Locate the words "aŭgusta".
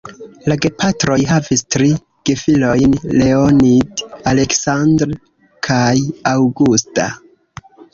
6.37-7.13